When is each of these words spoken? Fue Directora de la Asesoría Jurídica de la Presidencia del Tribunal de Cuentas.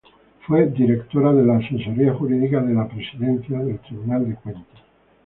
Fue 0.47 0.65
Directora 0.65 1.31
de 1.31 1.45
la 1.45 1.57
Asesoría 1.57 2.11
Jurídica 2.15 2.59
de 2.59 2.73
la 2.73 2.87
Presidencia 2.87 3.59
del 3.59 3.77
Tribunal 3.81 4.29
de 4.29 4.33
Cuentas. 4.35 4.79